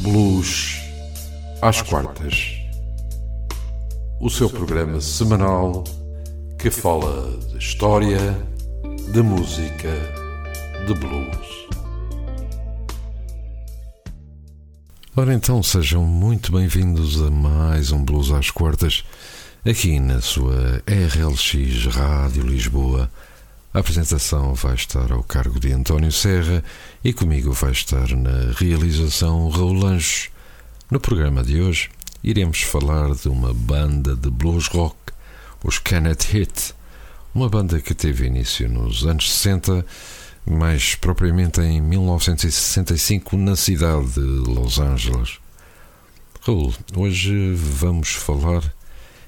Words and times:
Blues 0.00 0.80
às 1.62 1.80
quartas. 1.82 2.58
O 4.20 4.28
seu 4.28 4.50
programa 4.50 5.00
semanal 5.00 5.84
que 6.58 6.70
fala 6.70 7.30
de 7.50 7.58
história, 7.58 8.18
de 9.12 9.22
música, 9.22 9.90
de 10.86 10.94
blues. 10.94 11.68
Ora 15.16 15.32
então, 15.32 15.62
sejam 15.62 16.04
muito 16.04 16.50
bem-vindos 16.50 17.22
a 17.22 17.30
mais 17.30 17.92
um 17.92 18.04
Blues 18.04 18.32
às 18.32 18.50
quartas, 18.50 19.04
aqui 19.64 20.00
na 20.00 20.20
sua 20.20 20.82
RLX 20.86 21.86
Rádio 21.86 22.42
Lisboa. 22.42 23.08
A 23.74 23.80
apresentação 23.80 24.54
vai 24.54 24.76
estar 24.76 25.10
ao 25.10 25.24
cargo 25.24 25.58
de 25.58 25.72
António 25.72 26.12
Serra 26.12 26.62
e 27.02 27.12
comigo 27.12 27.50
vai 27.50 27.72
estar 27.72 28.08
na 28.10 28.52
realização 28.56 29.48
Raul 29.48 29.72
Lange. 29.72 30.30
No 30.88 31.00
programa 31.00 31.42
de 31.42 31.60
hoje 31.60 31.90
iremos 32.22 32.62
falar 32.62 33.12
de 33.16 33.28
uma 33.28 33.52
banda 33.52 34.14
de 34.14 34.30
blues 34.30 34.68
rock, 34.68 34.94
os 35.64 35.80
Kenneth 35.80 36.22
Hit, 36.30 36.72
uma 37.34 37.48
banda 37.48 37.80
que 37.80 37.96
teve 37.96 38.26
início 38.26 38.68
nos 38.68 39.04
anos 39.04 39.28
60, 39.34 39.84
mais 40.46 40.94
propriamente 40.94 41.60
em 41.60 41.80
1965 41.80 43.36
na 43.36 43.56
cidade 43.56 44.12
de 44.12 44.20
Los 44.20 44.78
Angeles. 44.78 45.40
Raul, 46.42 46.72
hoje 46.94 47.52
vamos 47.56 48.10
falar 48.10 48.72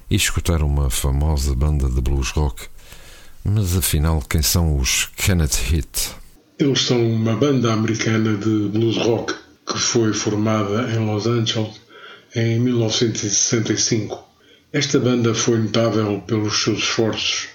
e 0.08 0.14
escutar 0.14 0.62
uma 0.62 0.88
famosa 0.88 1.52
banda 1.52 1.90
de 1.90 2.00
blues 2.00 2.30
rock 2.30 2.68
mas 3.48 3.76
afinal, 3.76 4.22
quem 4.28 4.42
são 4.42 4.76
os 4.76 5.08
Kenneth 5.16 5.56
Hit? 5.68 6.10
Eles 6.58 6.82
são 6.82 7.08
uma 7.08 7.36
banda 7.36 7.72
americana 7.72 8.36
de 8.36 8.68
blues 8.68 8.96
rock 8.96 9.34
que 9.66 9.78
foi 9.78 10.12
formada 10.12 10.90
em 10.92 11.04
Los 11.06 11.26
Angeles 11.26 11.80
em 12.34 12.58
1965. 12.58 14.26
Esta 14.72 14.98
banda 14.98 15.34
foi 15.34 15.58
notável 15.58 16.20
pelos 16.26 16.62
seus 16.62 16.78
esforços 16.78 17.48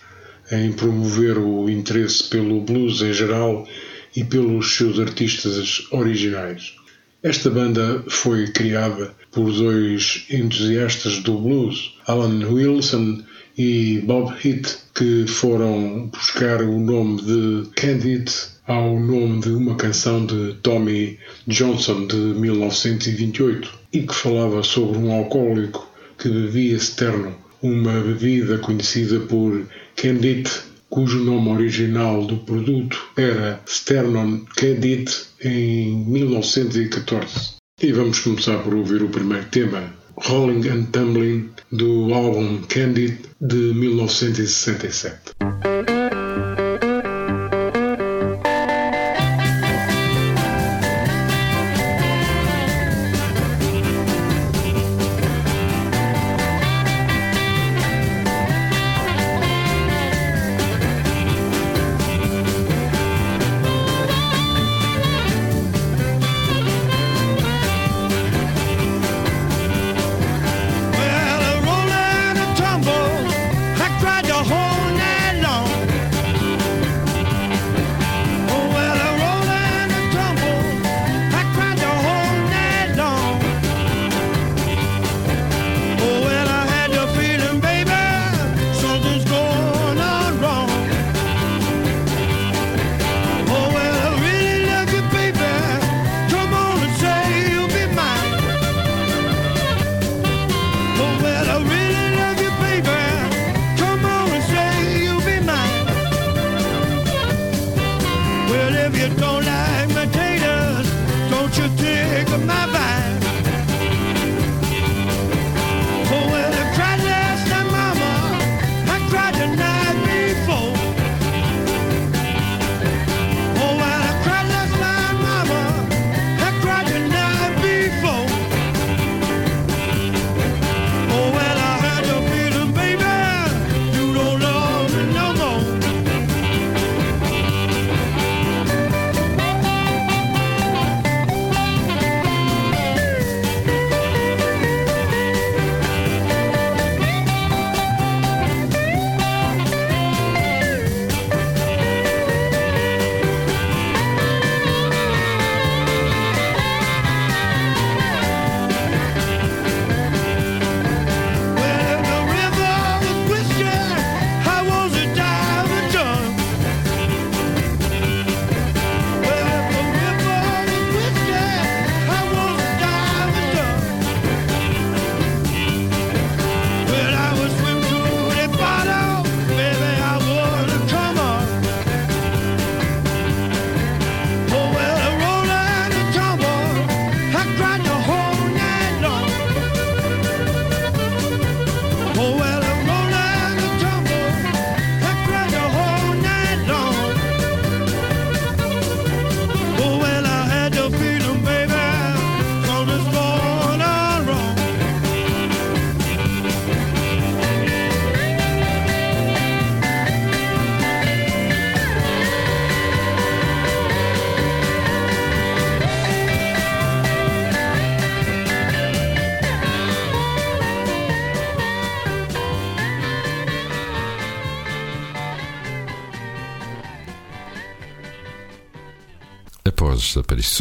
em 0.51 0.71
promover 0.71 1.37
o 1.37 1.69
interesse 1.69 2.23
pelo 2.25 2.61
blues 2.61 3.01
em 3.01 3.13
geral 3.13 3.67
e 4.15 4.23
pelos 4.23 4.75
seus 4.75 4.99
artistas 4.99 5.87
originais. 5.91 6.75
Esta 7.23 7.49
banda 7.49 8.03
foi 8.07 8.47
criada 8.47 9.13
por 9.31 9.51
dois 9.51 10.25
entusiastas 10.29 11.19
do 11.19 11.37
blues, 11.37 11.95
Alan 12.07 12.45
Wilson 12.47 13.23
e 13.57 14.01
Bob 14.05 14.33
Hitt, 14.43 14.77
que 14.95 15.25
foram 15.27 16.07
buscar 16.07 16.61
o 16.61 16.79
nome 16.79 17.21
de 17.21 17.69
Candid 17.75 18.31
ao 18.67 18.99
nome 18.99 19.41
de 19.41 19.49
uma 19.49 19.75
canção 19.75 20.25
de 20.25 20.55
Tommy 20.61 21.17
Johnson 21.47 22.07
de 22.07 22.15
1928 22.15 23.69
e 23.93 24.01
que 24.01 24.13
falava 24.13 24.63
sobre 24.63 24.97
um 24.97 25.11
alcoólico 25.11 25.89
que 26.17 26.29
bebia 26.29 26.77
Sterno, 26.77 27.35
uma 27.61 27.99
bebida 27.99 28.57
conhecida 28.59 29.19
por 29.21 29.65
Candid, 29.95 30.47
cujo 30.89 31.23
nome 31.23 31.49
original 31.49 32.25
do 32.25 32.37
produto 32.37 32.97
era 33.17 33.61
Sternon 33.65 34.41
Candid 34.55 35.09
em 35.43 36.05
1914. 36.05 37.55
E 37.81 37.91
vamos 37.91 38.19
começar 38.19 38.59
por 38.59 38.75
ouvir 38.75 39.01
o 39.01 39.09
primeiro 39.09 39.45
tema, 39.45 39.91
Rolling 40.17 40.69
and 40.69 40.85
Tumbling, 40.91 41.49
do 41.71 42.13
álbum 42.13 42.61
Candid 42.67 43.17
de 43.39 43.73
1967. 43.73 45.70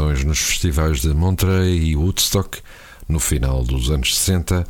Nos 0.00 0.38
festivais 0.38 1.02
de 1.02 1.08
Monterey 1.08 1.90
e 1.90 1.96
Woodstock 1.96 2.62
no 3.06 3.20
final 3.20 3.62
dos 3.62 3.90
anos 3.90 4.16
60, 4.16 4.66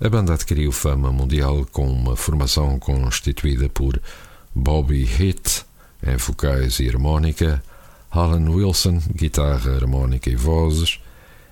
a 0.00 0.08
banda 0.08 0.34
adquiriu 0.34 0.70
fama 0.70 1.10
mundial 1.10 1.66
com 1.72 1.90
uma 1.90 2.14
formação 2.14 2.78
constituída 2.78 3.68
por 3.68 4.00
Bobby 4.54 5.02
Hitt 5.02 5.64
em 6.06 6.16
vocais 6.16 6.78
e 6.78 6.88
harmónica, 6.88 7.60
Alan 8.08 8.48
Wilson, 8.48 9.00
guitarra, 9.12 9.74
harmónica 9.74 10.30
e 10.30 10.36
vozes, 10.36 11.00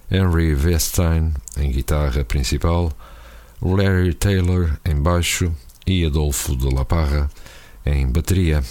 Henry 0.09 0.55
Westein 0.55 1.35
em 1.57 1.73
guitarra 1.73 2.25
principal, 2.25 2.93
Larry 3.61 4.15
Taylor 4.15 4.79
em 4.85 4.95
baixo 4.95 5.53
e 5.85 6.05
Adolfo 6.07 6.57
de 6.57 6.73
La 6.73 6.85
Parra 6.85 7.29
em 7.85 8.07
bateria. 8.07 8.63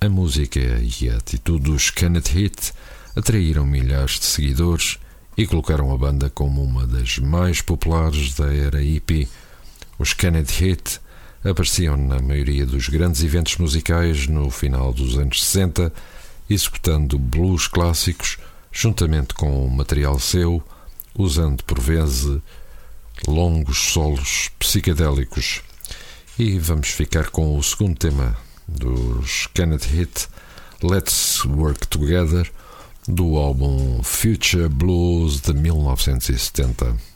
A 0.00 0.08
música 0.08 0.60
e 0.60 1.10
a 1.10 1.16
atitude 1.16 1.64
dos 1.64 1.90
Kenneth 1.90 2.28
Hit 2.28 2.72
atraíram 3.16 3.64
milhares 3.64 4.20
de 4.20 4.26
seguidores 4.26 4.98
e 5.36 5.46
colocaram 5.46 5.92
a 5.92 5.96
banda 5.96 6.28
como 6.28 6.62
uma 6.62 6.86
das 6.86 7.18
mais 7.18 7.62
populares 7.62 8.34
da 8.34 8.54
era 8.54 8.82
hippie. 8.82 9.28
Os 9.98 10.12
Kenneth 10.12 10.52
Hit 10.58 11.00
apareciam 11.42 11.96
na 11.96 12.20
maioria 12.20 12.66
dos 12.66 12.88
grandes 12.88 13.24
eventos 13.24 13.56
musicais 13.56 14.26
no 14.26 14.50
final 14.50 14.92
dos 14.92 15.16
anos 15.18 15.42
60, 15.42 15.92
executando 16.48 17.18
blues 17.18 17.66
clássicos 17.66 18.36
juntamente 18.70 19.32
com 19.32 19.66
material 19.68 20.18
seu, 20.18 20.62
usando 21.16 21.64
por 21.64 21.80
vezes 21.80 22.40
longos 23.26 23.78
solos 23.78 24.50
psicadélicos. 24.58 25.62
E 26.38 26.58
vamos 26.58 26.88
ficar 26.88 27.30
com 27.30 27.56
o 27.56 27.62
segundo 27.62 27.96
tema 27.96 28.36
dos 28.68 29.46
Kenneth 29.54 29.86
Hit, 29.86 30.28
Let's 30.82 31.42
Work 31.46 31.88
Together 31.88 32.50
do 33.08 33.36
álbum 33.36 34.02
Future 34.02 34.68
Blues 34.68 35.40
de 35.40 35.52
1970. 35.52 37.15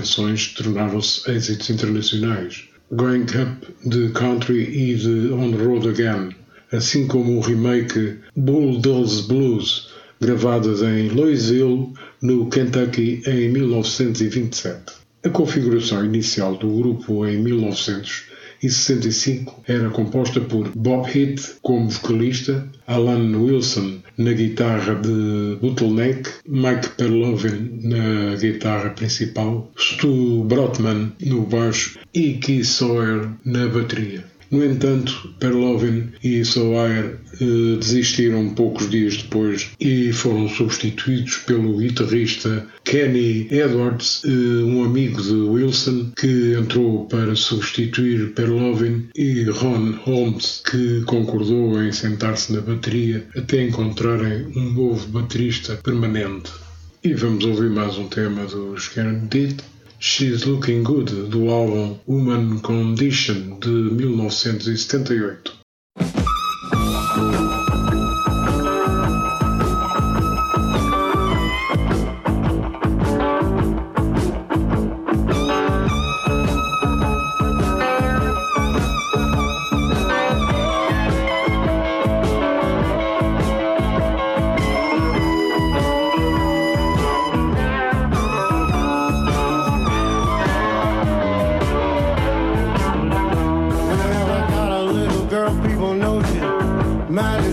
Canções 0.00 0.54
tornaram-se 0.54 1.30
êxitos 1.30 1.68
internacionais. 1.68 2.64
Growing 2.90 3.26
Up 3.42 3.66
de 3.84 4.08
Country 4.10 4.62
e 4.62 4.94
de 4.94 5.30
On 5.30 5.52
the 5.52 5.62
Road 5.62 5.88
Again, 5.90 6.34
assim 6.72 7.06
como 7.06 7.36
o 7.36 7.40
remake 7.40 8.16
Bulldoze 8.34 9.28
Blues, 9.28 9.90
gravadas 10.18 10.80
em 10.82 11.10
Louisville, 11.10 11.92
no 12.22 12.48
Kentucky, 12.48 13.22
em 13.26 13.50
1927. 13.50 14.80
A 15.22 15.28
configuração 15.28 16.02
inicial 16.02 16.56
do 16.56 16.68
grupo 16.68 17.26
em 17.26 17.38
1900 17.42 18.29
e 18.62 18.68
65 18.68 19.62
era 19.66 19.90
composta 19.90 20.40
por 20.40 20.68
Bob 20.76 21.08
Hitt 21.08 21.56
como 21.62 21.88
vocalista, 21.88 22.68
Alan 22.86 23.34
Wilson 23.36 24.00
na 24.18 24.32
guitarra 24.32 24.94
de 24.94 25.56
Bottleneck, 25.60 26.28
Mike 26.46 26.90
Perlovin 26.96 27.80
na 27.82 28.36
guitarra 28.36 28.90
principal, 28.90 29.70
Stu 29.76 30.44
Brotman 30.44 31.12
no 31.24 31.42
baixo 31.42 31.98
e 32.12 32.34
Keith 32.34 32.64
Sawyer 32.64 33.30
na 33.44 33.66
bateria. 33.68 34.29
No 34.50 34.64
entanto, 34.64 35.32
Perlovin 35.38 36.08
e 36.24 36.44
Sawyer 36.44 37.20
eh, 37.40 37.76
desistiram 37.78 38.52
poucos 38.54 38.90
dias 38.90 39.16
depois 39.18 39.70
e 39.78 40.12
foram 40.12 40.48
substituídos 40.48 41.36
pelo 41.46 41.78
guitarrista 41.78 42.66
Kenny 42.82 43.46
Edwards, 43.48 44.22
eh, 44.24 44.64
um 44.64 44.82
amigo 44.82 45.22
de 45.22 45.34
Wilson, 45.34 46.10
que 46.16 46.54
entrou 46.54 47.06
para 47.06 47.36
substituir 47.36 48.32
Perlovin, 48.34 49.08
e 49.14 49.44
Ron 49.44 49.92
Holmes, 50.04 50.62
que 50.68 51.02
concordou 51.02 51.80
em 51.80 51.92
sentar-se 51.92 52.52
na 52.52 52.60
bateria 52.60 53.24
até 53.36 53.62
encontrarem 53.62 54.46
um 54.56 54.72
novo 54.72 55.06
baterista 55.08 55.76
permanente. 55.76 56.50
E 57.04 57.14
vamos 57.14 57.44
ouvir 57.44 57.70
mais 57.70 57.96
um 57.96 58.08
tema 58.08 58.44
dos 58.46 58.88
Kennedy 58.88 59.56
She's 60.02 60.46
Looking 60.46 60.82
Good, 60.82 61.28
do 61.28 61.50
álbum 61.50 61.98
Human 62.06 62.60
Condition 62.60 63.58
de 63.60 63.68
1978. 63.68 65.59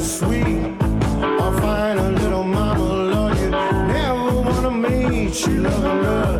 sweet. 0.02 0.76
I'll 1.40 1.52
find 1.60 2.00
a 2.00 2.10
little 2.12 2.44
mama 2.44 2.84
love 2.84 3.42
you. 3.42 3.50
Never 3.50 4.42
wanna 4.42 4.72
meet 4.72 5.46
you, 5.46 5.62
loving 5.62 6.04
love. 6.04 6.37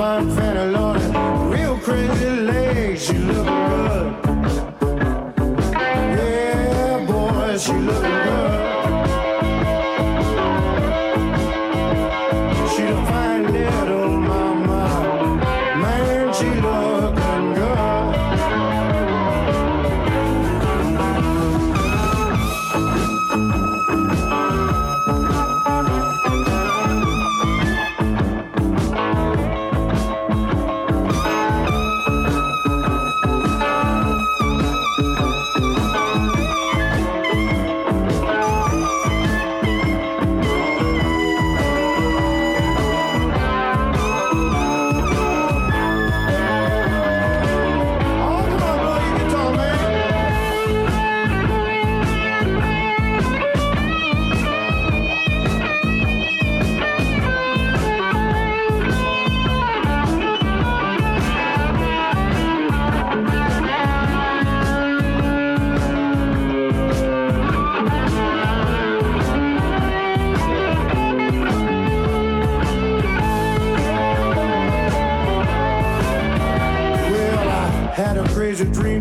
fine. 0.00 0.39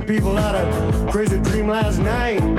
people 0.10 0.40
out 0.40 0.56
of 0.56 1.12
crazy 1.12 1.38
dream 1.38 1.68
last 1.68 2.00
night. 2.00 2.59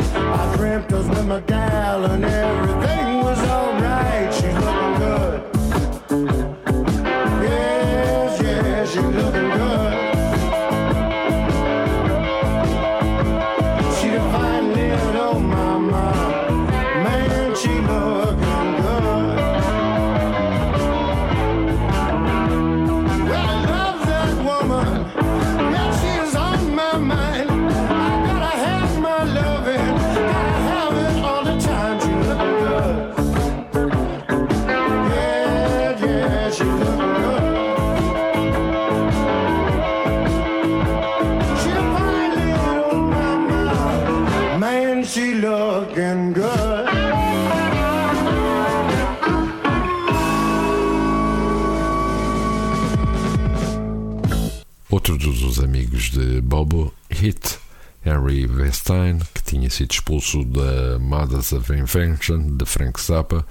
Sido 59.71 59.93
expulso 59.93 60.45
da 60.45 60.99
Mothers 60.99 61.53
of 61.53 61.73
Invention 61.73 62.57
de 62.57 62.67
Frank 62.67 63.01
Zappa 63.01 63.47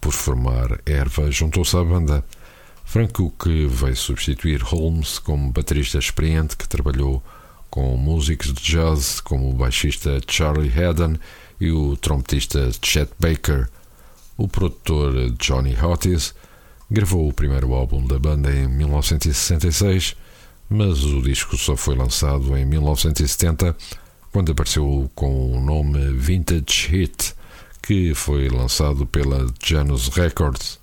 por 0.00 0.12
formar 0.12 0.80
erva, 0.86 1.30
juntou-se 1.32 1.76
à 1.76 1.82
banda. 1.82 2.24
Franco, 2.84 3.32
que 3.38 3.66
veio 3.66 3.96
substituir 3.96 4.62
Holmes 4.62 5.18
como 5.18 5.50
baterista 5.50 5.98
experiente 5.98 6.56
que 6.56 6.68
trabalhou 6.68 7.22
com 7.68 7.96
músicos 7.96 8.52
de 8.52 8.62
jazz 8.62 9.20
como 9.20 9.50
o 9.50 9.54
baixista 9.54 10.20
Charlie 10.28 10.72
Haddon 10.72 11.16
e 11.60 11.72
o 11.72 11.96
trompetista 11.96 12.70
Chet 12.80 13.10
Baker. 13.18 13.68
O 14.36 14.46
produtor 14.46 15.30
Johnny 15.40 15.76
Hottis 15.76 16.34
gravou 16.88 17.28
o 17.28 17.32
primeiro 17.32 17.74
álbum 17.74 18.06
da 18.06 18.18
banda 18.18 18.54
em 18.54 18.68
1966, 18.68 20.14
mas 20.70 21.02
o 21.02 21.20
disco 21.20 21.56
só 21.56 21.76
foi 21.76 21.96
lançado 21.96 22.56
em 22.56 22.64
1970 22.64 23.76
quando 24.34 24.50
apareceu 24.50 25.08
com 25.14 25.52
o 25.52 25.60
nome 25.60 26.12
Vintage 26.12 26.88
Hit, 26.88 27.36
que 27.80 28.12
foi 28.16 28.48
lançado 28.48 29.06
pela 29.06 29.46
Janus 29.64 30.08
Records. 30.08 30.80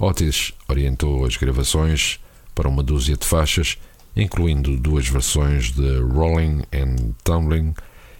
Otis 0.00 0.52
orientou 0.66 1.24
as 1.24 1.36
gravações 1.36 2.18
para 2.56 2.68
uma 2.68 2.82
dúzia 2.82 3.16
de 3.16 3.24
faixas, 3.24 3.78
incluindo 4.16 4.76
duas 4.76 5.06
versões 5.06 5.70
de 5.70 6.00
Rolling 6.00 6.64
and 6.72 7.14
Tumbling 7.22 7.72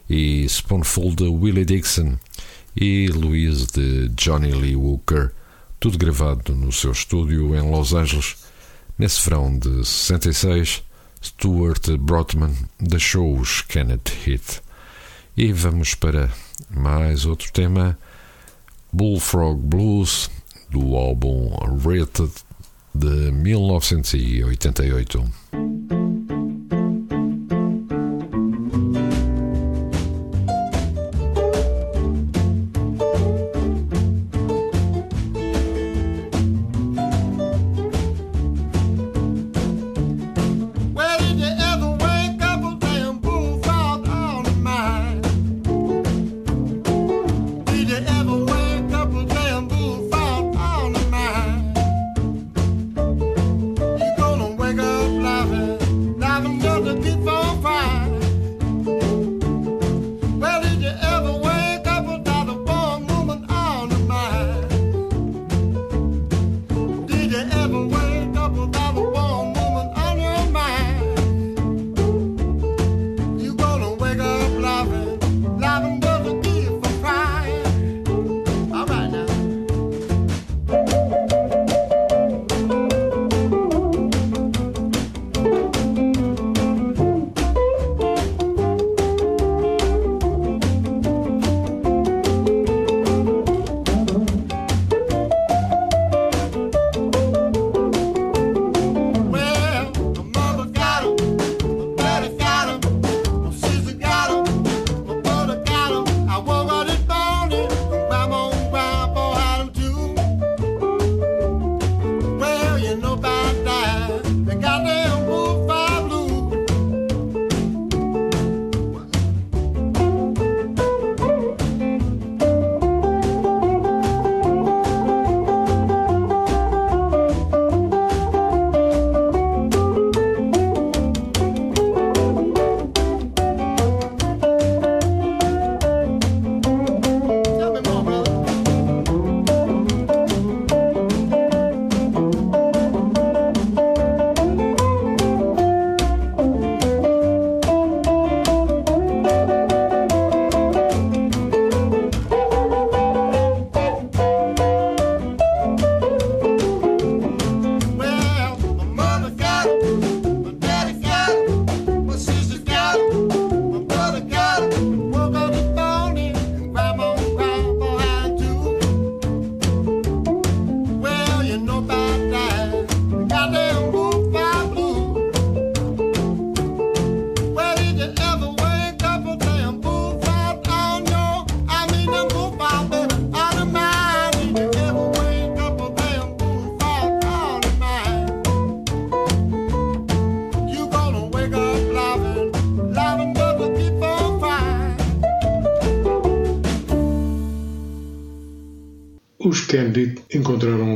e 0.09 0.49
Spoonful 0.49 1.13
de 1.13 1.25
Willie 1.25 1.65
Dixon 1.65 2.17
e 2.77 3.09
Louise 3.09 3.67
de 3.75 4.09
Johnny 4.11 4.53
Lee 4.53 4.77
Walker, 4.77 5.33
tudo 5.81 5.99
gravado 5.99 6.55
no 6.55 6.71
seu 6.71 6.93
estúdio 6.93 7.53
em 7.57 7.69
Los 7.69 7.95
Angeles. 7.95 8.37
Nesse 8.97 9.29
verão 9.29 9.59
de 9.59 9.85
66, 9.85 10.85
Stuart 11.21 11.89
Brotman 11.99 12.55
deixou 12.79 13.37
os 13.37 13.61
Kenneth 13.63 14.13
Hit. 14.25 14.68
E 15.41 15.53
vamos 15.53 15.95
para 15.95 16.29
mais 16.69 17.25
outro 17.25 17.53
tema: 17.53 17.97
Bullfrog 18.93 19.57
Blues 19.57 20.29
do 20.69 20.97
álbum 20.97 21.51
Rated 21.79 22.33
de 22.93 23.31
1988. 23.31 25.78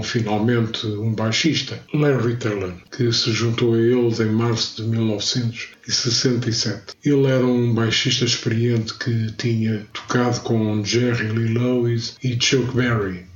Finalmente 0.03 0.87
um 0.87 1.15
baixista, 1.15 1.81
Larry 1.95 2.37
Taylor, 2.37 2.75
que 2.91 3.13
se 3.13 3.31
juntou 3.33 3.75
a 3.75 3.79
eles 3.79 4.19
em 4.21 4.31
março 4.31 4.83
de 4.83 4.89
1967. 4.89 6.95
Ele 7.05 7.27
era 7.27 7.47
um 7.47 7.75
baixista 7.75 8.25
experiente 8.25 8.95
que 8.95 9.33
tinha 9.39 9.87
tocado 9.93 10.41
com 10.41 10.85
Jerry 10.85 11.29
Lee 11.29 11.55
Lewis 11.55 12.17
e 12.23 12.37
Chuck 12.41 12.75
Berry. 12.75 13.27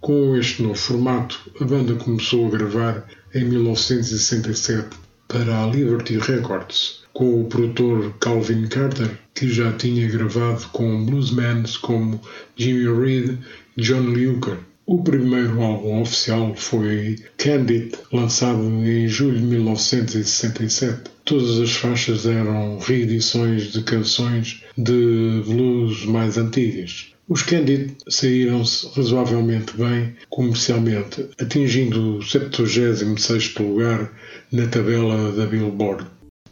Com 0.00 0.36
este 0.36 0.62
novo 0.62 0.76
formato, 0.76 1.38
a 1.60 1.64
banda 1.64 1.94
começou 1.94 2.46
a 2.46 2.50
gravar 2.50 3.06
em 3.34 3.44
1967 3.44 4.88
para 5.28 5.62
a 5.62 5.66
Liberty 5.66 6.18
Records, 6.18 7.00
com 7.12 7.42
o 7.42 7.44
produtor 7.44 8.14
Calvin 8.18 8.66
Carter, 8.66 9.18
que 9.34 9.48
já 9.48 9.70
tinha 9.72 10.08
gravado 10.08 10.66
com 10.72 11.04
bluesmen 11.04 11.64
como 11.82 12.20
Jimmy 12.56 12.86
Reed 12.86 13.38
e 13.76 13.82
John 13.82 14.10
Hooker. 14.10 14.69
O 14.92 14.98
primeiro 15.04 15.62
álbum 15.62 16.02
oficial 16.02 16.52
foi 16.56 17.16
Candid, 17.36 17.92
lançado 18.12 18.60
em 18.60 19.06
julho 19.06 19.38
de 19.38 19.44
1967. 19.44 21.02
Todas 21.24 21.60
as 21.60 21.70
faixas 21.70 22.26
eram 22.26 22.76
reedições 22.80 23.70
de 23.70 23.84
canções 23.84 24.64
de 24.76 25.44
blues 25.46 26.04
mais 26.06 26.36
antigas. 26.36 27.12
Os 27.28 27.44
Candid 27.44 27.92
saíram-se 28.08 28.88
razoavelmente 28.96 29.76
bem 29.76 30.16
comercialmente, 30.28 31.24
atingindo 31.40 32.16
o 32.16 32.18
76º 32.18 33.60
lugar 33.60 34.12
na 34.50 34.66
tabela 34.66 35.30
da 35.30 35.46
Billboard. 35.46 36.04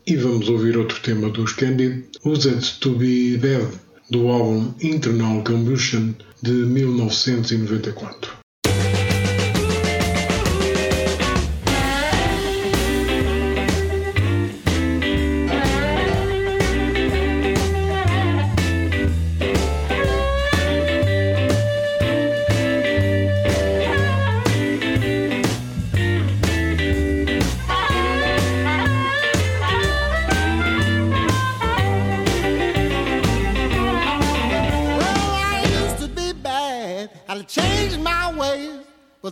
E 0.07 0.15
vamos 0.15 0.49
ouvir 0.49 0.79
outro 0.79 1.01
tema 1.01 1.29
dos 1.29 1.55
Candid, 1.55 2.05
Used 2.25 2.79
to 2.79 2.93
Be 2.93 3.37
Dead, 3.37 3.67
do 4.09 4.29
álbum 4.29 4.73
Internal 4.81 5.43
Combustion 5.43 6.15
de 6.41 6.53
1994. 6.53 8.38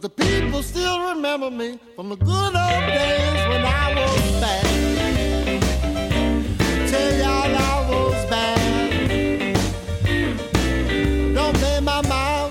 the 0.07 0.25
people 0.25 0.63
still 0.63 1.01
remember 1.09 1.51
me 1.51 1.81
from 1.97 2.09
the 2.11 2.17
good 2.17 2.55
old 2.65 2.87
days 2.87 3.49
when 3.51 3.65
I 3.65 3.93
was 3.99 4.41
bad. 4.41 4.67
Tell 6.91 7.13
y'all 7.23 7.57
I 7.73 7.91
was 7.91 8.25
bad. 8.31 9.57
Don't 11.35 11.55
blame 11.59 11.85
my 11.85 12.03
mom, 12.13 12.51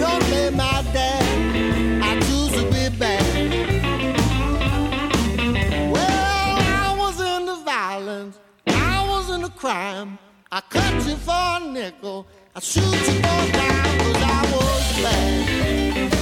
don't 0.00 0.24
blame 0.26 0.56
my 0.56 0.82
dad. 0.92 1.22
I 2.02 2.18
choose 2.26 2.52
to 2.58 2.64
be 2.72 2.88
bad. 2.98 3.22
Well, 5.92 6.58
I 6.82 6.96
was 6.98 7.20
in 7.20 7.46
the 7.46 7.56
violence, 7.64 8.40
I 8.66 9.06
was 9.08 9.30
in 9.30 9.42
the 9.42 9.50
crime. 9.50 10.18
I 10.50 10.60
cut 10.60 10.94
you 11.06 11.14
for 11.14 11.44
a 11.56 11.60
nickel, 11.60 12.26
I 12.56 12.58
shoot 12.58 12.82
you 12.82 13.20
for 13.22 13.38
a 13.44 13.52
dime, 13.52 13.98
cause 14.00 14.22
I 14.22 14.42
was 14.52 15.02
bad. 15.04 16.13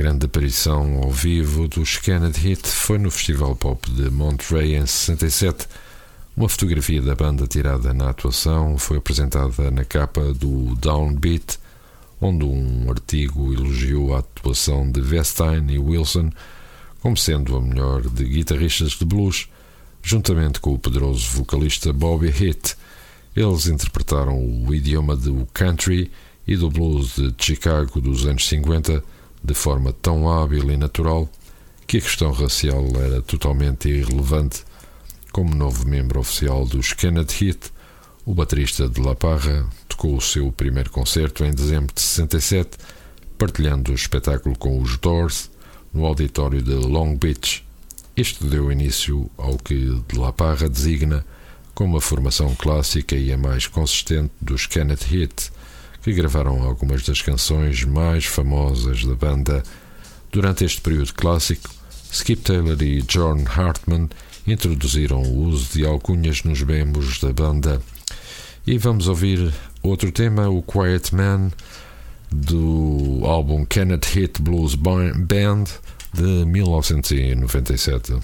Grande 0.00 0.24
aparição 0.24 1.02
ao 1.02 1.10
vivo 1.10 1.68
dos 1.68 1.98
Kennedy 1.98 2.40
Hit 2.40 2.66
foi 2.66 2.96
no 2.96 3.10
Festival 3.10 3.54
Pop 3.54 3.90
de 3.90 4.08
Monterey 4.08 4.74
em 4.74 4.86
67. 4.86 5.68
Uma 6.34 6.48
fotografia 6.48 7.02
da 7.02 7.14
banda 7.14 7.46
tirada 7.46 7.92
na 7.92 8.08
atuação 8.08 8.78
foi 8.78 8.96
apresentada 8.96 9.70
na 9.70 9.84
capa 9.84 10.32
do 10.32 10.74
Downbeat, 10.76 11.58
onde 12.18 12.46
um 12.46 12.88
artigo 12.88 13.52
elogiou 13.52 14.16
a 14.16 14.20
atuação 14.20 14.90
de 14.90 15.02
Vestine 15.02 15.74
e 15.74 15.78
Wilson 15.78 16.30
como 17.00 17.14
sendo 17.14 17.54
a 17.54 17.60
melhor 17.60 18.00
de 18.00 18.24
guitarristas 18.24 18.92
de 18.92 19.04
blues, 19.04 19.50
juntamente 20.02 20.60
com 20.60 20.72
o 20.72 20.78
poderoso 20.78 21.26
vocalista 21.32 21.92
Bobby 21.92 22.30
Hit. 22.30 22.74
Eles 23.36 23.66
interpretaram 23.66 24.64
o 24.66 24.74
idioma 24.74 25.14
do 25.14 25.46
country 25.52 26.10
e 26.48 26.56
do 26.56 26.70
blues 26.70 27.16
de 27.16 27.34
Chicago 27.38 28.00
dos 28.00 28.26
anos 28.26 28.48
50 28.48 29.19
de 29.42 29.54
forma 29.54 29.92
tão 29.92 30.28
hábil 30.28 30.70
e 30.70 30.76
natural 30.76 31.28
que 31.86 31.98
a 31.98 32.00
questão 32.00 32.30
racial 32.30 32.84
era 32.96 33.20
totalmente 33.22 33.88
irrelevante. 33.88 34.64
Como 35.32 35.54
novo 35.54 35.88
membro 35.88 36.20
oficial 36.20 36.64
dos 36.64 36.92
Kennedy 36.92 37.34
Hit, 37.34 37.72
o 38.24 38.34
baterista 38.34 38.88
de 38.88 39.00
La 39.00 39.14
Parra 39.14 39.66
tocou 39.88 40.16
o 40.16 40.20
seu 40.20 40.52
primeiro 40.52 40.90
concerto 40.90 41.44
em 41.44 41.52
dezembro 41.52 41.94
de 41.94 42.00
67, 42.00 42.78
partilhando 43.38 43.92
o 43.92 43.94
espetáculo 43.94 44.56
com 44.56 44.80
os 44.80 44.96
Doors 44.98 45.50
no 45.92 46.04
auditório 46.04 46.62
de 46.62 46.74
Long 46.74 47.16
Beach. 47.16 47.64
Isto 48.16 48.46
deu 48.46 48.70
início 48.70 49.30
ao 49.36 49.56
que 49.56 50.00
de 50.06 50.18
La 50.18 50.32
Parra 50.32 50.68
designa 50.68 51.24
como 51.74 51.96
a 51.96 52.00
formação 52.00 52.54
clássica 52.54 53.16
e 53.16 53.32
a 53.32 53.38
mais 53.38 53.66
consistente 53.66 54.32
dos 54.40 54.66
Kennedy 54.66 55.06
Hit, 55.06 55.50
que 56.02 56.12
gravaram 56.12 56.62
algumas 56.62 57.02
das 57.04 57.20
canções 57.22 57.84
mais 57.84 58.24
famosas 58.24 59.04
da 59.04 59.14
banda. 59.14 59.62
Durante 60.30 60.64
este 60.64 60.80
período 60.80 61.12
clássico, 61.14 61.68
Skip 62.12 62.42
Taylor 62.42 62.80
e 62.82 63.02
John 63.02 63.44
Hartman 63.46 64.08
introduziram 64.46 65.22
o 65.22 65.46
uso 65.46 65.72
de 65.72 65.84
alcunhas 65.84 66.42
nos 66.44 66.62
membros 66.62 67.20
da 67.20 67.32
banda. 67.32 67.80
E 68.66 68.78
vamos 68.78 69.08
ouvir 69.08 69.52
outro 69.82 70.10
tema, 70.12 70.48
o 70.48 70.62
Quiet 70.62 71.14
Man, 71.14 71.50
do 72.30 73.22
álbum 73.24 73.64
Kenneth 73.64 74.06
Hit 74.12 74.40
Blues 74.42 74.74
Band 74.74 75.64
de 76.12 76.44
1997. 76.46 78.14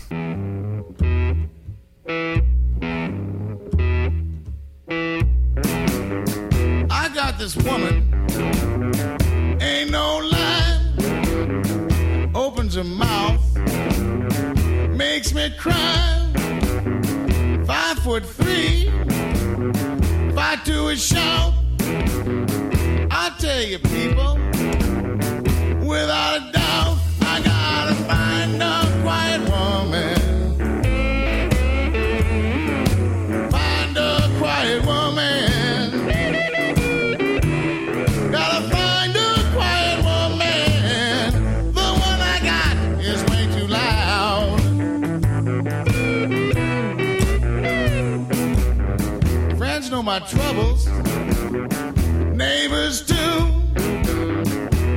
This 7.38 7.54
woman, 7.56 8.10
ain't 9.60 9.90
no 9.90 10.18
lie. 10.32 10.80
Opens 12.34 12.74
her 12.76 12.82
mouth, 12.82 13.40
makes 14.96 15.34
me 15.34 15.50
cry. 15.58 16.32
Five 17.66 17.98
foot 17.98 18.24
three, 18.24 18.90
fight 20.34 20.64
to 20.64 20.88
a 20.88 20.96
shout. 20.96 21.52
I 23.10 23.30
tell 23.38 23.62
you, 23.62 23.78
people, 23.80 24.38
without 25.86 26.38
a 26.38 26.52
doubt, 26.52 26.98
I 27.20 27.42
gotta 27.44 27.94
find 28.06 28.62
a 28.62 29.02
quiet 29.02 29.48
woman. 29.50 30.15
Troubles, 50.28 50.86
neighbors 52.34 53.02
too. 53.06 53.62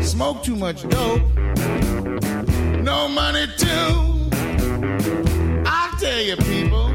Smoke 0.02 0.44
too 0.44 0.56
much 0.56 0.88
dope, 0.90 1.22
no 2.82 3.08
money 3.08 3.46
too. 3.58 4.30
I'll 5.66 5.98
tell 6.00 6.22
you, 6.22 6.36
people, 6.38 6.90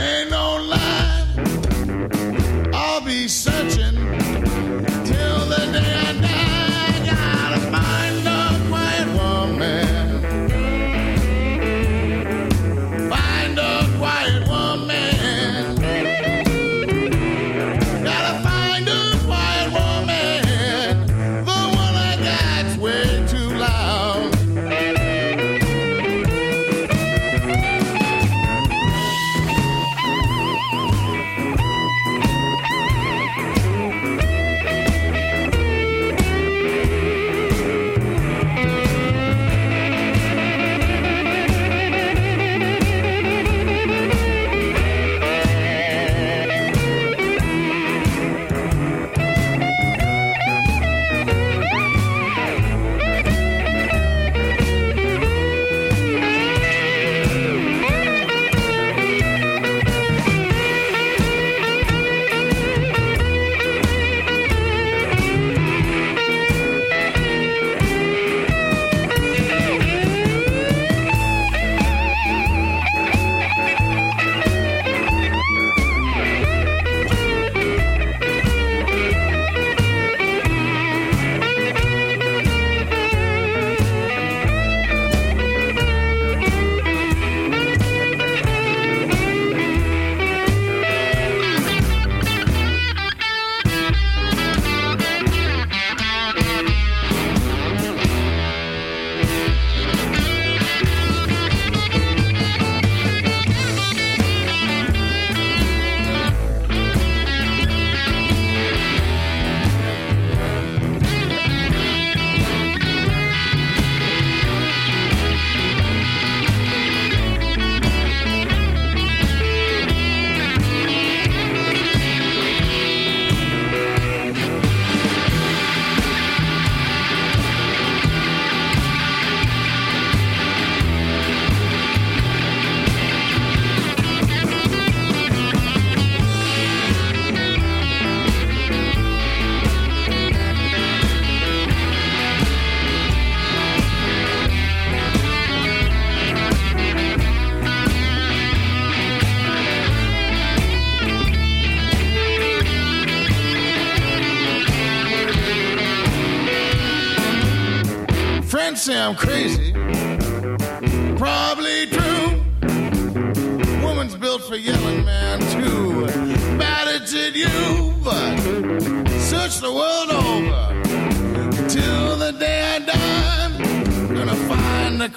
ain't 0.00 0.30
no 0.30 0.56
lie. 0.68 1.26
I'll 2.74 3.00
be 3.04 3.28
searching 3.28 3.79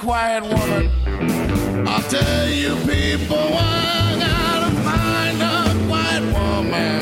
quiet 0.03 0.43
woman. 0.43 0.91
I'll 1.87 2.03
tell 2.03 2.49
you 2.49 2.75
people 2.85 3.37
why 3.37 3.79
I 4.03 4.19
gotta 4.19 4.71
find 4.83 5.41
a 5.41 5.85
quiet 5.87 6.23
woman. 6.37 6.99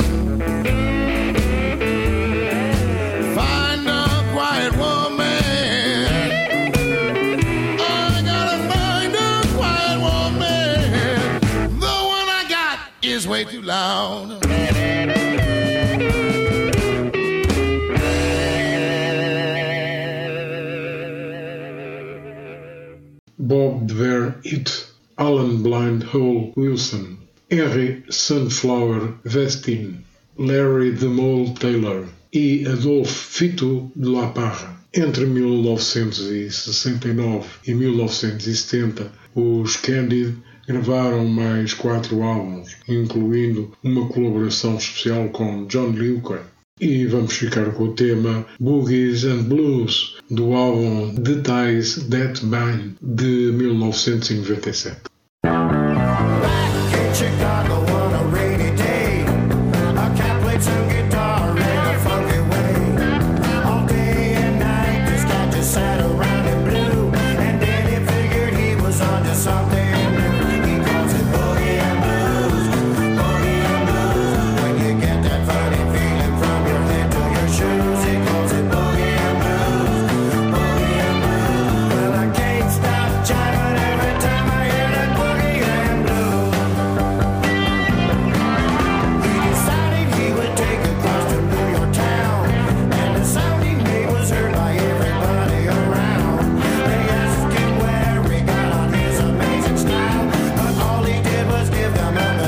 Find 3.36 3.88
a 3.88 4.06
quiet 4.34 4.74
woman. 4.78 5.34
I 7.80 8.22
gotta 8.24 8.58
find 8.72 9.16
a 9.16 9.42
quiet 9.58 10.00
woman. 10.00 10.80
The 11.80 11.96
one 12.18 12.30
I 12.30 12.46
got 12.48 12.80
is 13.02 13.28
way 13.28 13.46
too 13.46 13.64
loud. 13.64 14.46
Dwyer 23.86 24.36
It, 24.44 24.86
Alan 25.18 25.64
Blind 25.64 26.04
Hole 26.04 26.54
Wilson, 26.56 27.18
Henry 27.50 28.04
Sunflower 28.10 29.16
Vestin, 29.26 30.06
Larry 30.38 30.92
the 30.92 31.08
Mole 31.08 31.56
Taylor 31.56 32.08
e 32.32 32.64
Adolphe 32.66 33.12
Fito 33.12 33.92
de 33.96 34.08
La 34.08 34.28
Parra. 34.28 34.80
Entre 34.94 35.26
1969 35.26 37.48
e 37.66 37.74
1970, 37.74 39.12
os 39.36 39.78
Candid 39.78 40.36
gravaram 40.68 41.26
mais 41.26 41.74
quatro 41.74 42.22
álbuns, 42.24 42.78
incluindo 42.88 43.72
uma 43.84 44.08
colaboração 44.08 44.78
especial 44.78 45.30
com 45.30 45.66
John 45.68 45.88
Luca. 45.88 46.51
E 46.80 47.06
vamos 47.06 47.34
ficar 47.34 47.72
com 47.74 47.84
o 47.84 47.94
tema 47.94 48.46
Boogies 48.60 49.26
and 49.26 49.44
Blues 49.44 50.18
do 50.30 50.54
álbum 50.54 51.14
Ties 51.44 52.08
That 52.10 52.44
Bind 52.46 52.96
de 53.02 53.52
1997. 53.52 55.02
Back 55.44 56.94
in 56.96 57.14
Chicago 57.14 58.01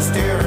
stare 0.04 0.43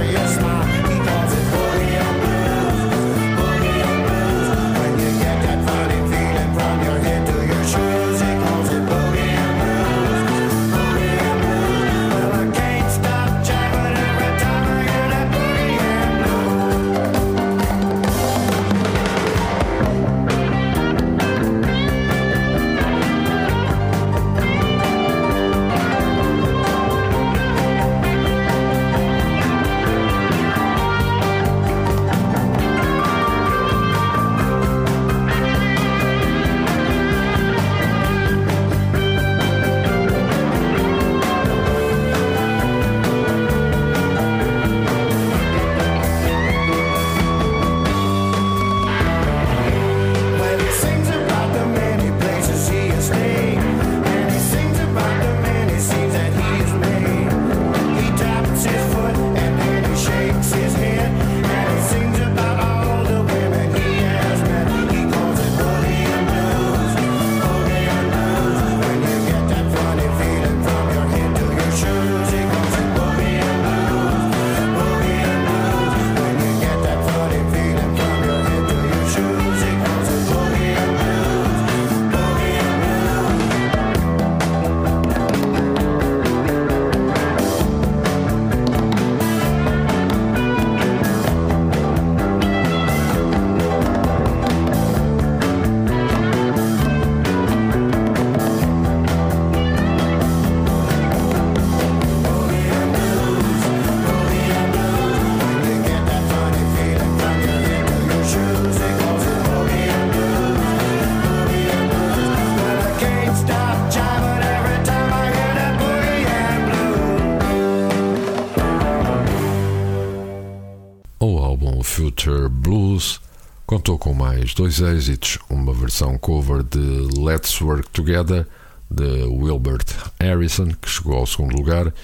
mais 124.26 124.54
dois 124.54 124.80
êxitos, 124.80 125.38
uma 125.48 125.72
versão 125.72 126.18
cover 126.18 126.64
de 126.64 126.80
Let's 127.16 127.60
Work 127.60 127.88
Together 127.90 128.44
de 128.90 129.22
Wilbert 129.22 129.86
Harrison, 130.18 130.72
que 130.82 130.90
chegou 130.90 131.18
ao 131.18 131.26
segundo 131.28 131.56
lugar, 131.56 131.94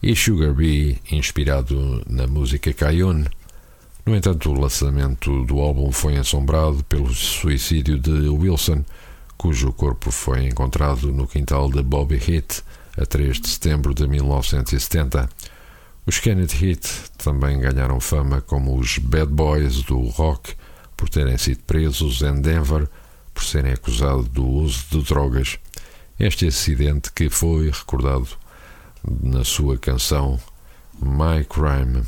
e 0.00 0.14
Sugar 0.14 0.54
Bee, 0.54 1.00
inspirado 1.10 2.04
na 2.08 2.28
música 2.28 2.72
Cayenne. 2.72 3.26
No 4.06 4.14
entanto, 4.14 4.48
o 4.48 4.60
lançamento 4.60 5.44
do 5.44 5.58
álbum 5.58 5.90
foi 5.90 6.16
assombrado 6.16 6.84
pelo 6.84 7.12
suicídio 7.12 7.98
de 7.98 8.28
Wilson, 8.28 8.84
cujo 9.36 9.72
corpo 9.72 10.12
foi 10.12 10.44
encontrado 10.46 11.12
no 11.12 11.26
quintal 11.26 11.68
de 11.68 11.82
Bobby 11.82 12.14
Heath 12.14 12.62
a 12.96 13.04
3 13.04 13.40
de 13.40 13.48
setembro 13.48 13.92
de 13.92 14.06
1970. 14.06 15.28
Os 16.06 16.20
Kennedy 16.20 16.64
Heat 16.64 16.88
também 17.18 17.58
ganharam 17.58 17.98
fama 17.98 18.40
como 18.40 18.78
os 18.78 18.98
Bad 18.98 19.32
Boys 19.32 19.82
do 19.82 19.98
rock 20.10 20.54
por 20.96 21.08
terem 21.08 21.36
sido 21.36 21.62
presos 21.64 22.22
em 22.22 22.40
Denver 22.40 22.88
por 23.34 23.44
serem 23.44 23.72
acusados 23.72 24.28
do 24.28 24.46
uso 24.46 24.84
de 24.90 25.02
drogas. 25.02 25.58
Este 26.18 26.46
acidente 26.46 27.12
que 27.12 27.28
foi 27.28 27.70
recordado 27.70 28.28
na 29.22 29.44
sua 29.44 29.76
canção 29.76 30.40
My 31.00 31.44
Crime. 31.44 32.02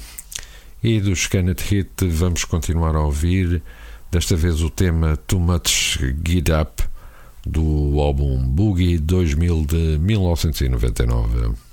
E 0.83 1.01
dos 1.01 1.27
Kennedy 1.27 1.63
Heat 1.75 2.09
vamos 2.09 2.45
continuar 2.45 2.97
a 2.97 3.01
ouvir, 3.01 3.63
desta 4.11 4.37
vez 4.37 4.63
o 4.63 4.71
tema 4.71 5.17
Too 5.17 5.41
Much 5.41 5.99
Get 6.27 6.49
Up 6.49 6.83
do 7.45 8.01
álbum 8.01 8.39
Boogie 8.43 8.99
2000 8.99 9.67
de 9.67 9.99
1999. 9.99 11.68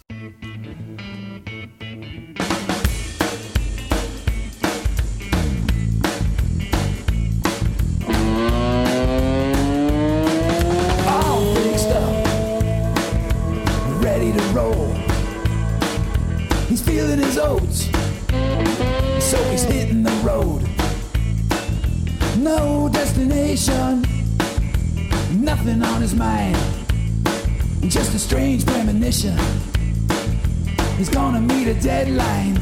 Gonna 31.26 31.42
meet 31.42 31.68
a 31.68 31.74
deadline. 31.74 32.54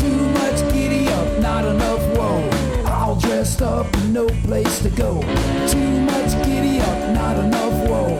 Too 0.00 0.18
much 0.40 0.58
giddy 0.72 1.08
up, 1.08 1.38
not 1.40 1.62
enough 1.66 2.00
woe. 2.16 2.42
All 2.86 3.16
dressed 3.16 3.60
up, 3.60 3.86
no 4.06 4.26
place 4.46 4.80
to 4.80 4.88
go. 4.88 5.20
Too 5.68 5.90
much 6.12 6.32
giddy 6.46 6.80
up, 6.80 7.00
not 7.10 7.36
enough 7.44 7.76
woe. 7.90 8.14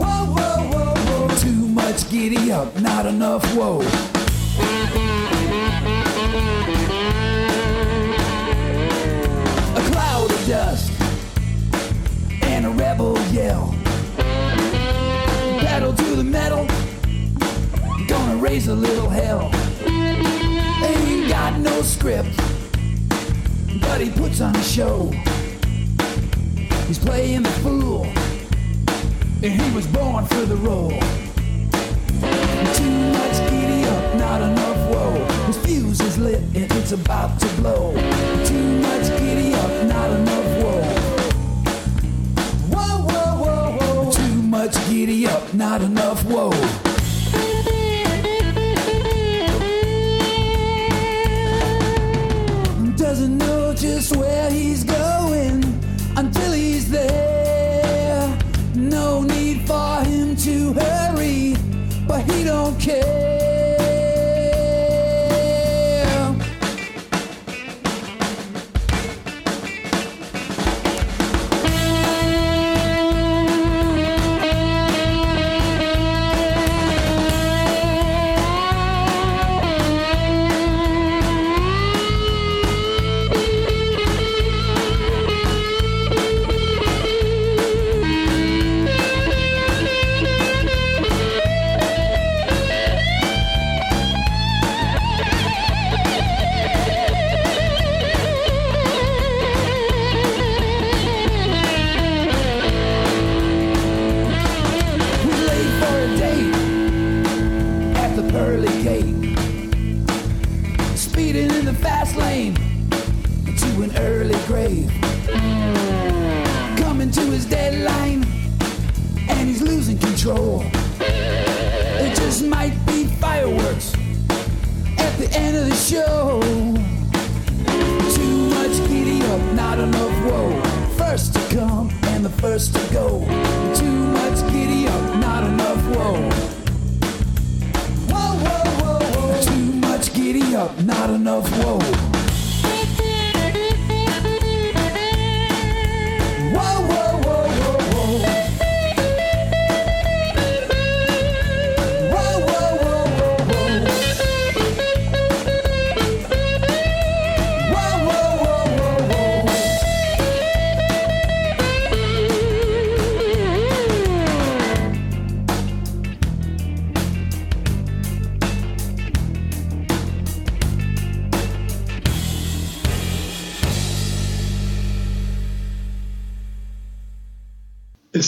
Whoa, 0.00 0.24
whoa, 0.36 0.56
whoa, 0.72 0.94
whoa. 1.08 1.36
Too 1.36 1.68
much 1.80 2.08
giddy 2.08 2.50
up, 2.50 2.74
not 2.80 3.04
enough 3.04 3.44
woe. 3.54 4.07
Raise 18.48 18.68
a 18.68 18.74
little 18.74 19.10
hell. 19.10 19.50
Ain't 19.84 21.28
got 21.28 21.60
no 21.60 21.82
script, 21.82 22.34
but 23.82 24.00
he 24.00 24.10
puts 24.10 24.40
on 24.40 24.56
a 24.56 24.62
show. 24.62 25.10
He's 26.86 26.98
playing 26.98 27.42
the 27.42 27.54
fool, 27.62 28.06
and 29.42 29.52
he 29.60 29.74
was 29.76 29.86
born 29.88 30.24
for 30.24 30.46
the 30.46 30.56
role. 30.56 30.98
Too 32.78 32.96
much 33.18 33.36
giddy 33.50 33.84
up, 33.84 34.14
not 34.14 34.40
enough 34.40 34.80
woe. 34.92 35.24
His 35.46 35.58
fuse 35.58 36.00
is 36.00 36.16
lit 36.18 36.40
and 36.54 36.72
it's 36.72 36.92
about 36.92 37.38
to 37.40 37.48
blow. 37.60 37.92
Too 38.46 38.80
much 38.80 39.06
giddy 39.18 39.52
up, 39.52 39.72
not 39.94 40.10
enough 40.18 40.50
woe. 40.62 40.82
Whoa, 42.72 42.96
whoa, 43.08 43.30
whoa, 43.42 43.76
whoa. 43.78 44.10
Too 44.10 44.42
much 44.56 44.74
giddy 44.88 45.26
up, 45.26 45.52
not 45.52 45.82
enough 45.82 46.24
woe. 46.24 46.87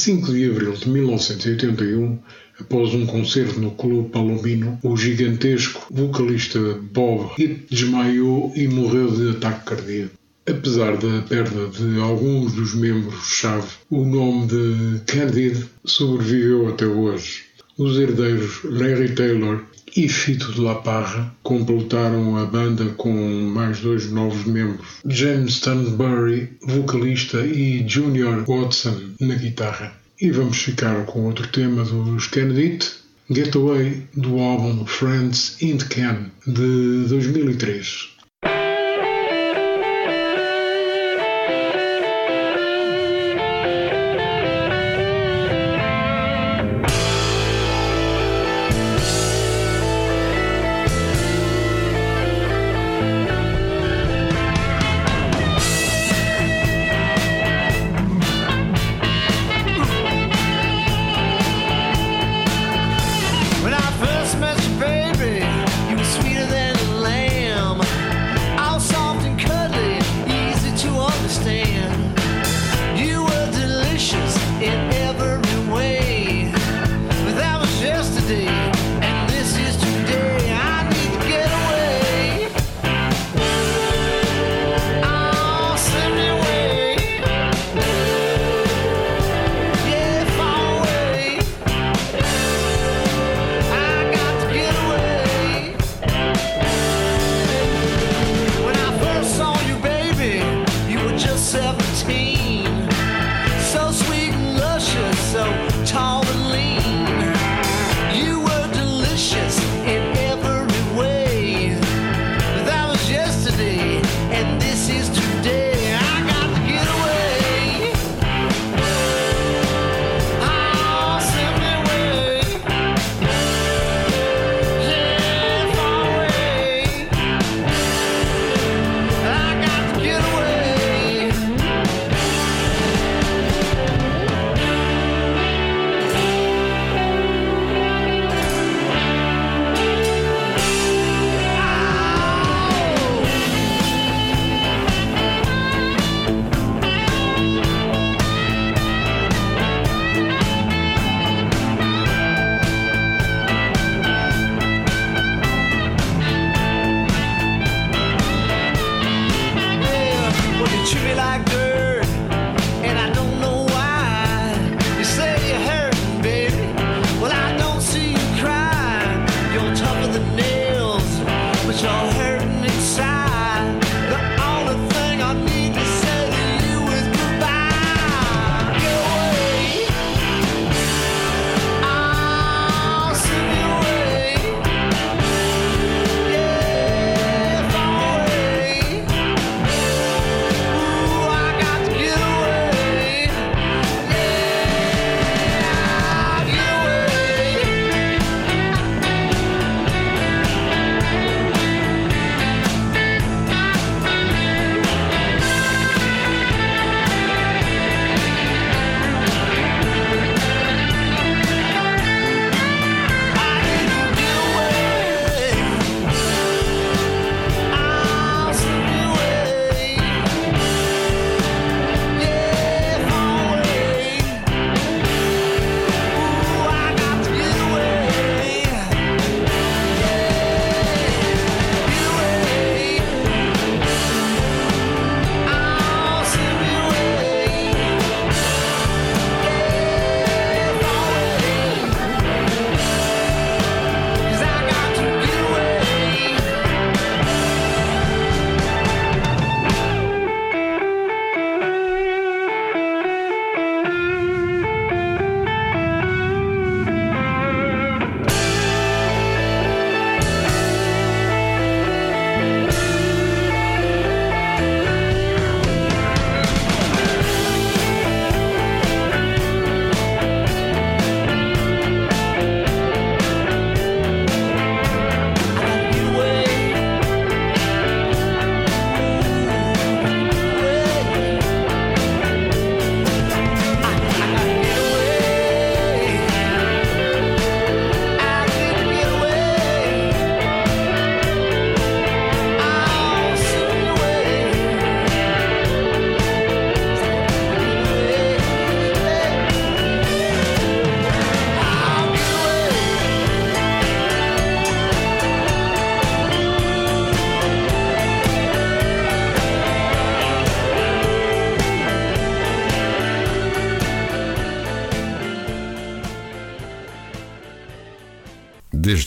5 0.00 0.32
de 0.32 0.50
abril 0.50 0.72
de 0.72 0.88
1981, 0.88 2.18
após 2.58 2.94
um 2.94 3.04
concerto 3.04 3.60
no 3.60 3.72
Clube 3.72 4.08
Palomino, 4.08 4.78
o 4.82 4.96
gigantesco 4.96 5.86
vocalista 5.90 6.58
Bob 6.90 7.30
Hip 7.38 7.66
desmaiou 7.70 8.50
e 8.56 8.66
morreu 8.66 9.10
de 9.10 9.36
ataque 9.36 9.66
cardíaco. 9.66 10.14
Apesar 10.48 10.96
da 10.96 11.20
perda 11.28 11.66
de 11.66 12.00
alguns 12.00 12.54
dos 12.54 12.74
membros-chave, 12.74 13.68
o 13.90 14.02
nome 14.06 14.46
de 14.46 15.00
Candid 15.04 15.66
sobreviveu 15.84 16.70
até 16.70 16.86
hoje. 16.86 17.42
Os 17.76 17.98
herdeiros 17.98 18.60
Larry 18.64 19.14
Taylor 19.14 19.62
e 19.96 20.08
Fito 20.08 20.52
de 20.52 20.60
La 20.60 20.76
Parra 20.76 21.34
completaram 21.42 22.36
a 22.36 22.44
banda 22.44 22.86
com 22.96 23.12
mais 23.12 23.80
dois 23.80 24.10
novos 24.10 24.44
membros, 24.44 24.86
James 25.06 25.54
Stanbury, 25.54 26.50
vocalista, 26.62 27.44
e 27.44 27.86
Junior 27.88 28.44
Watson 28.46 28.96
na 29.20 29.34
guitarra. 29.34 29.92
E 30.20 30.30
vamos 30.30 30.58
ficar 30.58 31.06
com 31.06 31.24
outro 31.24 31.48
tema 31.48 31.82
dos 31.84 32.26
Candid, 32.26 32.84
Getaway, 33.30 34.02
do 34.14 34.38
álbum 34.38 34.84
Friends 34.86 35.60
in 35.62 35.78
the 35.78 35.86
Can, 35.86 36.30
de 36.46 37.06
2003. 37.08 38.19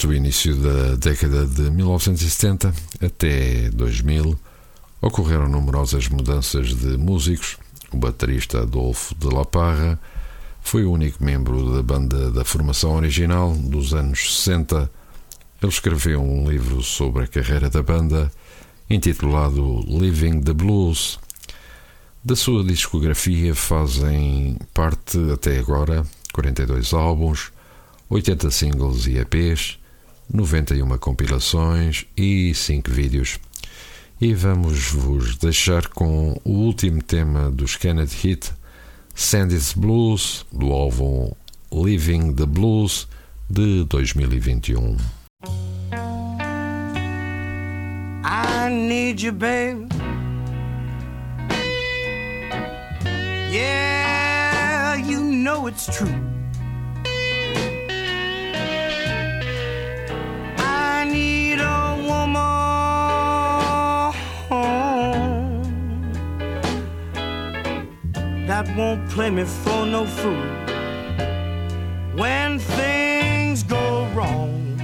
Desde 0.04 0.18
o 0.18 0.18
início 0.18 0.56
da 0.58 0.95
década 0.95 1.45
de 1.45 1.72
1970 1.72 2.74
até 3.01 3.70
2000, 3.70 4.38
ocorreram 5.01 5.47
numerosas 5.47 6.10
mudanças 6.10 6.76
de 6.76 6.97
músicos. 6.97 7.56
O 7.89 7.95
baterista 7.95 8.64
Adolfo 8.64 9.16
de 9.16 9.34
La 9.34 9.45
Parra 9.45 9.97
foi 10.62 10.84
o 10.84 10.91
único 10.91 11.24
membro 11.24 11.74
da 11.74 11.82
banda 11.82 12.30
da 12.32 12.43
formação 12.43 12.95
original 12.97 13.56
dos 13.56 13.93
anos 13.93 14.43
60. 14.43 14.91
Ele 15.62 15.72
escreveu 15.72 16.22
um 16.22 16.49
livro 16.49 16.84
sobre 16.84 17.24
a 17.24 17.28
carreira 17.28 17.70
da 17.70 17.82
banda, 17.82 18.30
intitulado 18.89 19.86
Living 19.88 20.41
the 20.41 20.51
Blues. 20.51 21.18
Da 22.22 22.36
sua 22.36 22.62
discografia 22.62 23.56
fazem 23.56 24.58
parte, 24.74 25.18
até 25.32 25.60
agora, 25.60 26.06
42 26.34 26.93
álbuns, 26.93 27.54
80 28.10 28.51
singles 28.51 29.08
e 29.08 29.18
EPs, 29.18 29.82
91 30.32 30.98
compilações 30.98 32.06
e 32.16 32.54
5 32.54 32.92
vídeos. 32.92 33.40
E 34.22 34.34
vamos 34.34 34.92
vos 34.92 35.38
deixar 35.38 35.88
com 35.88 36.40
o 36.44 36.52
último 36.52 37.02
tema 37.02 37.52
dos 37.52 37.76
Kennedy 37.76 38.16
Hit, 38.16 38.52
Sandy's 39.16 39.74
Blues, 39.74 40.46
do 40.52 40.72
álbum 40.72 41.32
Living 41.72 42.34
the 42.34 42.46
Blues 42.46 43.08
de 43.50 43.84
2021. 43.86 44.98
I 48.26 48.70
need 48.70 49.22
you, 49.22 49.34
babe. 49.34 49.92
Yeah, 53.52 54.96
you 54.96 55.20
know 55.20 55.68
it's 55.68 55.86
true. 55.88 56.33
That 68.54 68.70
won't 68.78 69.10
play 69.10 69.32
me 69.32 69.43
for 69.43 69.84
no 69.84 70.06
fool 70.06 70.45
when 72.16 72.60
things 72.60 73.64
go 73.64 74.06
wrong. 74.14 74.78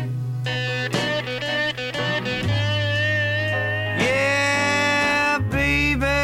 Yeah, 4.05 5.37
baby. 5.51 6.17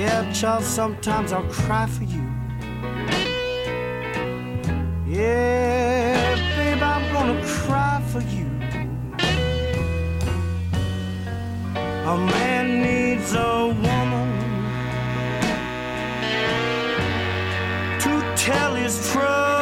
Yeah, 0.00 0.32
child, 0.32 0.64
sometimes 0.64 1.32
I'll 1.34 1.42
cry 1.50 1.86
for 1.86 2.04
you. 2.04 2.26
Yeah, 5.06 6.36
babe, 6.56 6.82
I'm 6.82 7.04
gonna 7.12 7.38
cry 7.44 8.02
for 8.12 8.22
you. 8.34 8.47
A 12.08 12.16
man 12.16 12.80
needs 12.80 13.34
a 13.34 13.66
woman 13.66 14.30
to 18.00 18.34
tell 18.34 18.74
his 18.74 19.12
troubles 19.12 19.57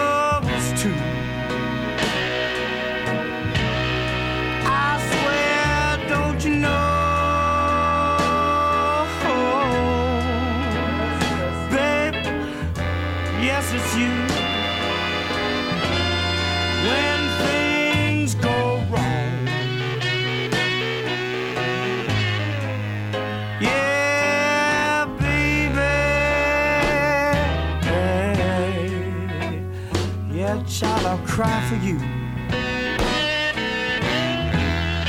child, 30.80 31.06
I'll 31.06 31.26
cry 31.26 31.58
for 31.68 31.76
you. 31.76 31.98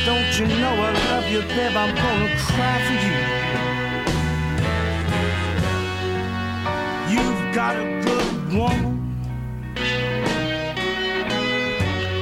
Don't 0.05 0.39
you 0.39 0.47
know 0.61 0.73
I 0.87 0.91
love 1.09 1.29
you, 1.29 1.41
babe? 1.41 1.75
I'm 1.75 1.93
gonna 1.93 2.29
cry 2.47 2.77
for 2.87 2.97
you. 3.05 3.15
You've 7.13 7.43
got 7.53 7.75
a 7.75 7.85
good 8.05 8.53
woman. 8.53 8.93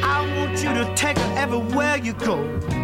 I 0.04 0.18
want 0.38 0.64
you 0.64 0.74
to 0.74 0.96
take 0.96 1.18
her 1.20 1.38
everywhere 1.38 1.98
you 1.98 2.14
go. 2.14 2.75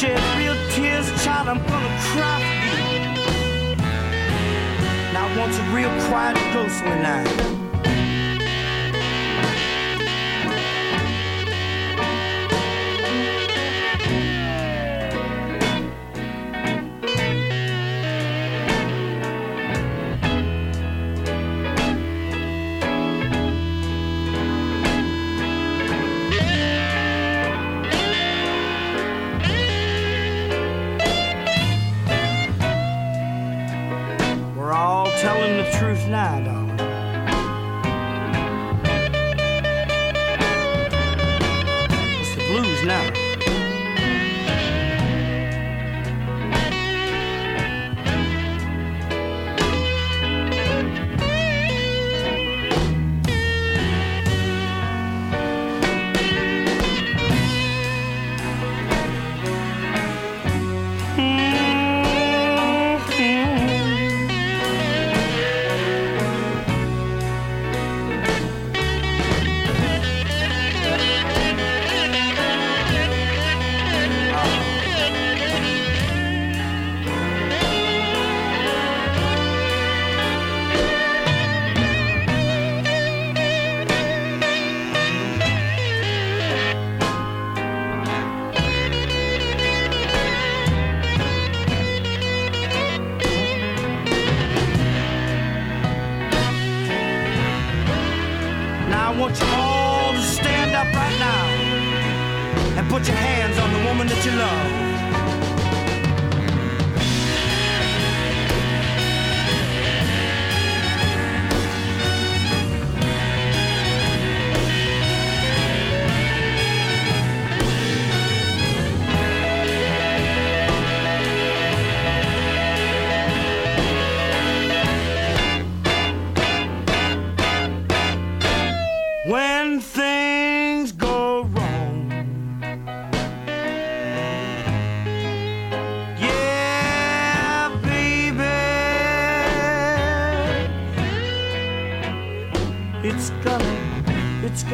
Shed 0.00 0.18
real 0.38 0.56
tears, 0.70 1.06
child. 1.22 1.46
I'm 1.48 1.58
gonna 1.68 1.94
cry 2.08 2.40
for 2.70 2.80
you. 2.90 3.00
Now, 5.12 5.28
I 5.28 5.36
want 5.38 5.52
some 5.52 5.74
real 5.74 5.92
quiet, 6.08 6.36
ghostly 6.54 6.96
night. 7.08 7.28
We're 7.36 7.49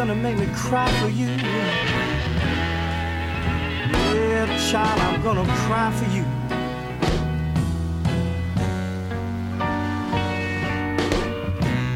gonna 0.07 0.23
make 0.23 0.39
me 0.39 0.47
cry 0.55 0.89
for 1.01 1.09
you. 1.09 1.27
Yeah, 4.15 4.47
child, 4.71 5.01
I'm 5.01 5.21
gonna 5.21 5.45
cry 5.67 5.91
for 5.91 6.05
you. 6.15 6.25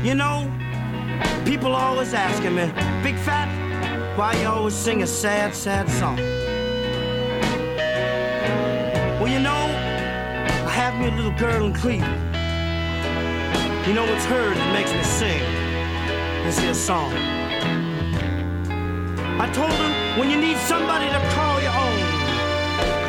You 0.02 0.14
know, 0.16 0.50
people 1.44 1.72
always 1.72 2.12
asking 2.12 2.56
me, 2.56 2.72
Big 3.04 3.16
Fat, 3.16 3.48
why 4.18 4.34
you 4.40 4.48
always 4.48 4.74
sing 4.74 5.04
a 5.04 5.06
sad, 5.06 5.54
sad 5.54 5.88
song? 5.88 6.16
Well, 9.20 9.28
you 9.28 9.38
know, 9.38 9.62
I 10.66 10.70
have 10.70 10.98
me 10.98 11.06
a 11.06 11.14
little 11.14 11.38
girl 11.38 11.64
in 11.66 11.74
Cleveland. 11.74 12.20
You 13.86 13.94
know, 13.94 14.04
it's 14.04 14.24
her 14.24 14.52
that 14.52 14.72
makes 14.72 14.92
me 14.92 15.02
sing 15.04 15.40
this 16.44 16.58
here 16.58 16.74
song. 16.74 17.39
I 19.40 19.50
told 19.52 19.72
her, 19.72 20.20
when 20.20 20.28
you 20.28 20.36
need 20.36 20.58
somebody 20.58 21.06
to 21.06 21.18
call 21.32 21.62
your 21.62 21.72
own, 21.72 21.98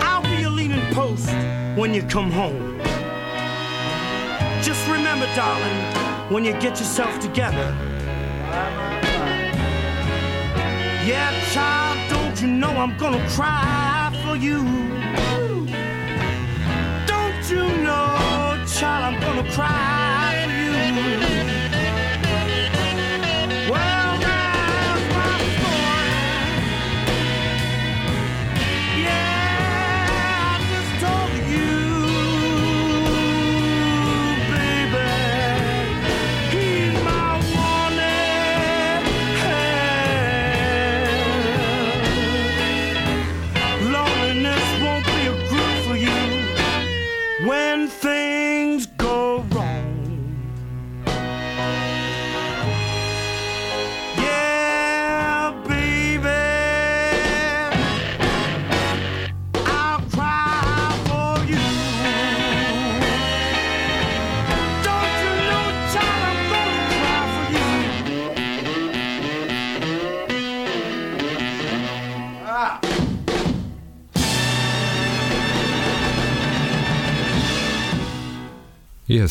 I'll 0.01 0.23
be 0.23 0.41
your 0.41 0.49
leaning 0.49 0.79
post 0.93 1.29
when 1.75 1.93
you 1.93 2.03
come 2.03 2.31
home. 2.31 2.79
Just 4.63 4.87
remember, 4.87 5.27
darling, 5.35 6.31
when 6.31 6.45
you 6.45 6.53
get 6.53 6.79
yourself 6.79 7.19
together. 7.19 7.75
Yeah, 11.05 11.33
child, 11.51 11.99
don't 12.09 12.41
you 12.41 12.47
know 12.47 12.69
I'm 12.69 12.97
gonna 12.97 13.27
cry 13.31 14.17
for 14.23 14.37
you? 14.37 14.59
Don't 17.07 17.43
you 17.49 17.83
know, 17.83 18.63
child, 18.67 19.03
I'm 19.03 19.19
gonna 19.19 19.51
cry 19.51 20.45
for 20.47 21.55
you? 21.55 21.60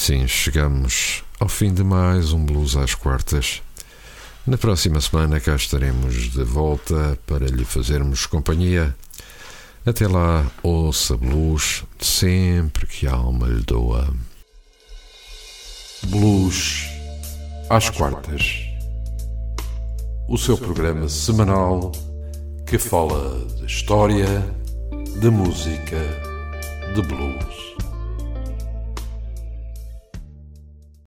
Assim 0.01 0.27
chegamos 0.27 1.23
ao 1.39 1.47
fim 1.47 1.75
de 1.75 1.85
mais 1.85 2.33
um 2.33 2.43
Blues 2.43 2.75
às 2.75 2.95
Quartas. 2.95 3.61
Na 4.47 4.57
próxima 4.57 4.99
semana 4.99 5.39
cá 5.39 5.55
estaremos 5.55 6.31
de 6.31 6.43
volta 6.43 7.19
para 7.27 7.45
lhe 7.45 7.67
fazermos 7.67 8.25
companhia. 8.25 8.97
Até 9.85 10.09
lá, 10.09 10.51
ouça 10.63 11.19
blues 11.19 11.85
sempre 11.99 12.87
que 12.87 13.07
a 13.07 13.13
alma 13.13 13.47
lhe 13.47 13.61
doa. 13.61 14.09
Blues 16.07 16.87
às 17.69 17.91
Quartas. 17.91 18.55
O 20.31 20.39
seu 20.39 20.57
programa 20.57 21.11
semanal 21.11 21.93
que 22.67 22.79
fala 22.79 23.39
de 23.57 23.67
história, 23.67 24.47
de 25.21 25.29
música, 25.29 25.99
de 26.95 27.03
blues. 27.03 27.90